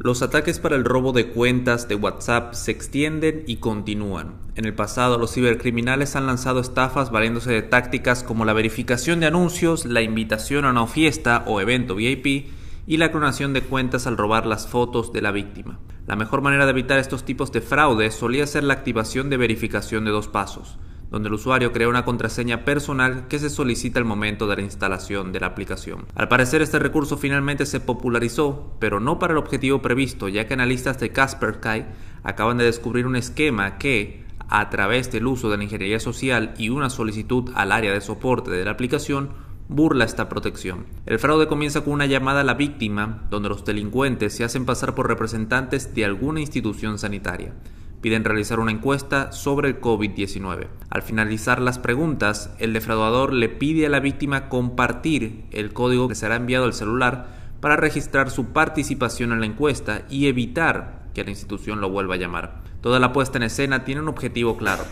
Los 0.00 0.22
ataques 0.22 0.60
para 0.60 0.76
el 0.76 0.84
robo 0.84 1.10
de 1.12 1.26
cuentas 1.26 1.88
de 1.88 1.96
WhatsApp 1.96 2.54
se 2.54 2.70
extienden 2.70 3.42
y 3.48 3.56
continúan. 3.56 4.36
En 4.54 4.64
el 4.64 4.72
pasado, 4.72 5.18
los 5.18 5.32
cibercriminales 5.32 6.14
han 6.14 6.26
lanzado 6.26 6.60
estafas 6.60 7.10
valiéndose 7.10 7.50
de 7.50 7.62
tácticas 7.62 8.22
como 8.22 8.44
la 8.44 8.52
verificación 8.52 9.18
de 9.18 9.26
anuncios, 9.26 9.86
la 9.86 10.00
invitación 10.00 10.64
a 10.64 10.70
una 10.70 10.86
fiesta 10.86 11.42
o 11.48 11.60
evento 11.60 11.96
VIP 11.96 12.46
y 12.86 12.96
la 12.98 13.10
clonación 13.10 13.52
de 13.52 13.62
cuentas 13.62 14.06
al 14.06 14.16
robar 14.16 14.46
las 14.46 14.68
fotos 14.68 15.12
de 15.12 15.20
la 15.20 15.32
víctima. 15.32 15.80
La 16.06 16.14
mejor 16.14 16.42
manera 16.42 16.64
de 16.64 16.70
evitar 16.70 17.00
estos 17.00 17.24
tipos 17.24 17.50
de 17.50 17.60
fraude 17.60 18.12
solía 18.12 18.46
ser 18.46 18.62
la 18.62 18.74
activación 18.74 19.30
de 19.30 19.36
verificación 19.36 20.04
de 20.04 20.12
dos 20.12 20.28
pasos 20.28 20.78
donde 21.10 21.28
el 21.28 21.34
usuario 21.34 21.72
crea 21.72 21.88
una 21.88 22.04
contraseña 22.04 22.64
personal 22.64 23.28
que 23.28 23.38
se 23.38 23.50
solicita 23.50 23.98
al 23.98 24.04
momento 24.04 24.46
de 24.46 24.56
la 24.56 24.62
instalación 24.62 25.32
de 25.32 25.40
la 25.40 25.46
aplicación. 25.46 26.06
Al 26.14 26.28
parecer 26.28 26.62
este 26.62 26.78
recurso 26.78 27.16
finalmente 27.16 27.66
se 27.66 27.80
popularizó, 27.80 28.74
pero 28.78 29.00
no 29.00 29.18
para 29.18 29.32
el 29.32 29.38
objetivo 29.38 29.80
previsto, 29.80 30.28
ya 30.28 30.46
que 30.46 30.54
analistas 30.54 30.98
de 31.00 31.10
Kaspersky 31.10 31.84
acaban 32.22 32.58
de 32.58 32.64
descubrir 32.64 33.06
un 33.06 33.16
esquema 33.16 33.78
que, 33.78 34.24
a 34.48 34.70
través 34.70 35.10
del 35.10 35.26
uso 35.26 35.50
de 35.50 35.56
la 35.56 35.64
ingeniería 35.64 36.00
social 36.00 36.54
y 36.58 36.68
una 36.68 36.90
solicitud 36.90 37.50
al 37.54 37.72
área 37.72 37.92
de 37.92 38.00
soporte 38.00 38.50
de 38.50 38.64
la 38.64 38.72
aplicación, 38.72 39.30
burla 39.68 40.06
esta 40.06 40.28
protección. 40.28 40.86
El 41.04 41.18
fraude 41.18 41.46
comienza 41.46 41.82
con 41.82 41.92
una 41.92 42.06
llamada 42.06 42.40
a 42.40 42.44
la 42.44 42.54
víctima, 42.54 43.24
donde 43.30 43.50
los 43.50 43.64
delincuentes 43.64 44.34
se 44.34 44.44
hacen 44.44 44.64
pasar 44.64 44.94
por 44.94 45.08
representantes 45.08 45.94
de 45.94 46.04
alguna 46.04 46.40
institución 46.40 46.98
sanitaria 46.98 47.52
piden 48.00 48.24
realizar 48.24 48.60
una 48.60 48.70
encuesta 48.70 49.32
sobre 49.32 49.68
el 49.68 49.80
COVID-19. 49.80 50.68
Al 50.90 51.02
finalizar 51.02 51.60
las 51.60 51.78
preguntas, 51.78 52.54
el 52.58 52.72
defraudador 52.72 53.32
le 53.32 53.48
pide 53.48 53.86
a 53.86 53.90
la 53.90 54.00
víctima 54.00 54.48
compartir 54.48 55.44
el 55.50 55.72
código 55.72 56.08
que 56.08 56.14
será 56.14 56.36
enviado 56.36 56.64
al 56.64 56.74
celular 56.74 57.38
para 57.60 57.76
registrar 57.76 58.30
su 58.30 58.46
participación 58.52 59.32
en 59.32 59.40
la 59.40 59.46
encuesta 59.46 60.02
y 60.08 60.26
evitar 60.28 61.08
que 61.14 61.24
la 61.24 61.30
institución 61.30 61.80
lo 61.80 61.90
vuelva 61.90 62.14
a 62.14 62.18
llamar. 62.18 62.62
Toda 62.80 63.00
la 63.00 63.12
puesta 63.12 63.38
en 63.38 63.44
escena 63.44 63.84
tiene 63.84 64.00
un 64.00 64.08
objetivo 64.08 64.56
claro, 64.56 64.84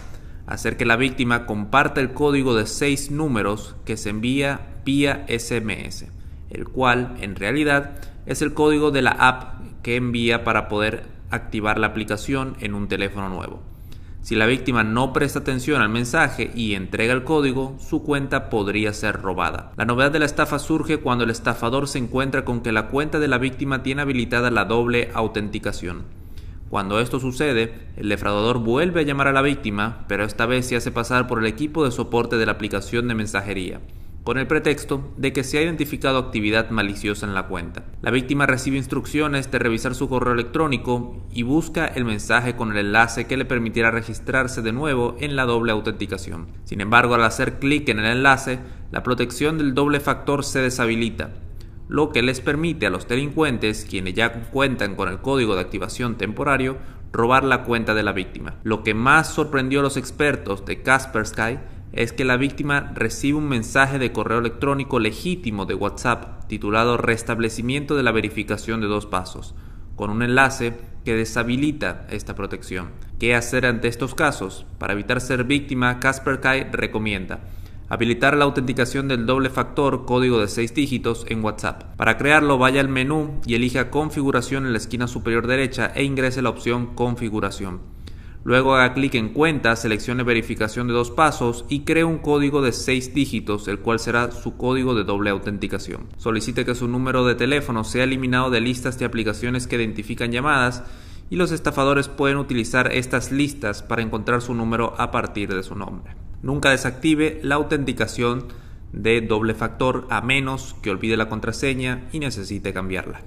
hacer 0.46 0.76
que 0.76 0.84
la 0.84 0.96
víctima 0.96 1.46
comparta 1.46 2.00
el 2.00 2.12
código 2.12 2.54
de 2.54 2.66
seis 2.66 3.10
números 3.10 3.76
que 3.84 3.96
se 3.96 4.10
envía 4.10 4.80
vía 4.84 5.24
SMS, 5.28 6.06
el 6.50 6.64
cual 6.68 7.16
en 7.20 7.36
realidad 7.36 7.98
es 8.26 8.42
el 8.42 8.54
código 8.54 8.90
de 8.90 9.02
la 9.02 9.12
app 9.12 9.60
que 9.82 9.96
envía 9.96 10.42
para 10.42 10.68
poder 10.68 11.15
activar 11.30 11.78
la 11.78 11.88
aplicación 11.88 12.56
en 12.60 12.74
un 12.74 12.88
teléfono 12.88 13.28
nuevo. 13.28 13.62
Si 14.26 14.34
la 14.34 14.46
víctima 14.46 14.82
no 14.82 15.12
presta 15.12 15.38
atención 15.38 15.80
al 15.80 15.88
mensaje 15.88 16.50
y 16.52 16.74
entrega 16.74 17.14
el 17.14 17.22
código, 17.22 17.76
su 17.78 18.02
cuenta 18.02 18.50
podría 18.50 18.92
ser 18.92 19.22
robada. 19.22 19.70
La 19.76 19.84
novedad 19.84 20.10
de 20.10 20.18
la 20.18 20.24
estafa 20.24 20.58
surge 20.58 20.98
cuando 20.98 21.22
el 21.22 21.30
estafador 21.30 21.86
se 21.86 21.98
encuentra 21.98 22.44
con 22.44 22.60
que 22.60 22.72
la 22.72 22.88
cuenta 22.88 23.20
de 23.20 23.28
la 23.28 23.38
víctima 23.38 23.84
tiene 23.84 24.02
habilitada 24.02 24.50
la 24.50 24.64
doble 24.64 25.10
autenticación. 25.14 26.02
Cuando 26.70 26.98
esto 26.98 27.20
sucede, 27.20 27.72
el 27.96 28.08
defraudador 28.08 28.58
vuelve 28.58 29.02
a 29.02 29.04
llamar 29.04 29.28
a 29.28 29.32
la 29.32 29.42
víctima, 29.42 30.04
pero 30.08 30.24
esta 30.24 30.46
vez 30.46 30.66
se 30.66 30.74
hace 30.74 30.90
pasar 30.90 31.28
por 31.28 31.38
el 31.38 31.46
equipo 31.46 31.84
de 31.84 31.92
soporte 31.92 32.36
de 32.36 32.46
la 32.46 32.52
aplicación 32.52 33.06
de 33.06 33.14
mensajería 33.14 33.80
con 34.26 34.38
el 34.38 34.48
pretexto 34.48 35.14
de 35.16 35.32
que 35.32 35.44
se 35.44 35.56
ha 35.56 35.62
identificado 35.62 36.18
actividad 36.18 36.70
maliciosa 36.70 37.24
en 37.24 37.32
la 37.32 37.46
cuenta. 37.46 37.84
La 38.02 38.10
víctima 38.10 38.44
recibe 38.44 38.76
instrucciones 38.76 39.52
de 39.52 39.60
revisar 39.60 39.94
su 39.94 40.08
correo 40.08 40.34
electrónico 40.34 41.24
y 41.32 41.44
busca 41.44 41.86
el 41.86 42.04
mensaje 42.04 42.56
con 42.56 42.72
el 42.72 42.78
enlace 42.78 43.28
que 43.28 43.36
le 43.36 43.44
permitirá 43.44 43.92
registrarse 43.92 44.62
de 44.62 44.72
nuevo 44.72 45.16
en 45.20 45.36
la 45.36 45.44
doble 45.44 45.70
autenticación. 45.70 46.48
Sin 46.64 46.80
embargo, 46.80 47.14
al 47.14 47.22
hacer 47.22 47.60
clic 47.60 47.88
en 47.88 48.00
el 48.00 48.06
enlace, 48.06 48.58
la 48.90 49.04
protección 49.04 49.58
del 49.58 49.74
doble 49.74 50.00
factor 50.00 50.42
se 50.42 50.60
deshabilita, 50.60 51.30
lo 51.86 52.10
que 52.10 52.22
les 52.22 52.40
permite 52.40 52.88
a 52.88 52.90
los 52.90 53.06
delincuentes, 53.06 53.86
quienes 53.88 54.14
ya 54.14 54.32
cuentan 54.50 54.96
con 54.96 55.08
el 55.08 55.20
código 55.20 55.54
de 55.54 55.60
activación 55.60 56.16
temporario, 56.16 56.78
robar 57.12 57.44
la 57.44 57.62
cuenta 57.62 57.94
de 57.94 58.02
la 58.02 58.10
víctima. 58.10 58.56
Lo 58.64 58.82
que 58.82 58.92
más 58.92 59.32
sorprendió 59.32 59.78
a 59.78 59.82
los 59.84 59.96
expertos 59.96 60.66
de 60.66 60.82
Kaspersky 60.82 61.58
es 61.92 62.12
que 62.12 62.24
la 62.24 62.36
víctima 62.36 62.92
recibe 62.94 63.38
un 63.38 63.48
mensaje 63.48 63.98
de 63.98 64.12
correo 64.12 64.38
electrónico 64.38 64.98
legítimo 64.98 65.66
de 65.66 65.74
WhatsApp 65.74 66.46
titulado 66.46 66.96
Restablecimiento 66.96 67.96
de 67.96 68.02
la 68.02 68.12
verificación 68.12 68.80
de 68.80 68.86
dos 68.86 69.06
pasos, 69.06 69.54
con 69.94 70.10
un 70.10 70.22
enlace 70.22 70.74
que 71.04 71.14
deshabilita 71.14 72.06
esta 72.10 72.34
protección. 72.34 72.90
¿Qué 73.18 73.34
hacer 73.34 73.66
ante 73.66 73.88
estos 73.88 74.14
casos? 74.14 74.66
Para 74.78 74.92
evitar 74.92 75.20
ser 75.20 75.44
víctima, 75.44 76.00
Casper 76.00 76.40
Kai 76.40 76.70
recomienda 76.70 77.40
habilitar 77.88 78.36
la 78.36 78.44
autenticación 78.44 79.08
del 79.08 79.26
doble 79.26 79.50
factor 79.50 80.04
código 80.06 80.40
de 80.40 80.48
6 80.48 80.74
dígitos 80.74 81.24
en 81.28 81.44
WhatsApp. 81.44 81.84
Para 81.96 82.16
crearlo 82.16 82.58
vaya 82.58 82.80
al 82.80 82.88
menú 82.88 83.40
y 83.46 83.54
elija 83.54 83.90
configuración 83.90 84.66
en 84.66 84.72
la 84.72 84.78
esquina 84.78 85.06
superior 85.06 85.46
derecha 85.46 85.92
e 85.94 86.02
ingrese 86.02 86.42
la 86.42 86.50
opción 86.50 86.94
configuración. 86.94 87.80
Luego 88.46 88.76
haga 88.76 88.94
clic 88.94 89.16
en 89.16 89.30
cuenta, 89.30 89.74
seleccione 89.74 90.22
verificación 90.22 90.86
de 90.86 90.92
dos 90.94 91.10
pasos 91.10 91.64
y 91.68 91.80
cree 91.80 92.04
un 92.04 92.18
código 92.18 92.62
de 92.62 92.70
seis 92.70 93.12
dígitos, 93.12 93.66
el 93.66 93.80
cual 93.80 93.98
será 93.98 94.30
su 94.30 94.56
código 94.56 94.94
de 94.94 95.02
doble 95.02 95.30
autenticación. 95.30 96.06
Solicite 96.16 96.64
que 96.64 96.76
su 96.76 96.86
número 96.86 97.24
de 97.24 97.34
teléfono 97.34 97.82
sea 97.82 98.04
eliminado 98.04 98.50
de 98.50 98.60
listas 98.60 99.00
de 99.00 99.04
aplicaciones 99.04 99.66
que 99.66 99.74
identifican 99.74 100.30
llamadas 100.30 100.84
y 101.28 101.34
los 101.34 101.50
estafadores 101.50 102.06
pueden 102.06 102.36
utilizar 102.36 102.92
estas 102.92 103.32
listas 103.32 103.82
para 103.82 104.02
encontrar 104.02 104.40
su 104.40 104.54
número 104.54 104.94
a 104.96 105.10
partir 105.10 105.52
de 105.52 105.64
su 105.64 105.74
nombre. 105.74 106.14
Nunca 106.40 106.70
desactive 106.70 107.40
la 107.42 107.56
autenticación 107.56 108.44
de 108.92 109.22
doble 109.22 109.54
factor 109.54 110.06
a 110.08 110.20
menos 110.20 110.76
que 110.82 110.90
olvide 110.90 111.16
la 111.16 111.28
contraseña 111.28 112.06
y 112.12 112.20
necesite 112.20 112.72
cambiarla. 112.72 113.22